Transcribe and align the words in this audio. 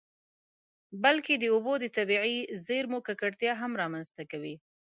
بلکې 1.03 1.33
د 1.37 1.45
اوبو 1.53 1.73
د 1.79 1.85
طبیعي 1.97 2.37
زیرمو 2.65 2.99
ککړتیا 3.07 3.53
هم 3.61 3.71
رامنځته 3.81 4.23
کوي. 4.31 4.55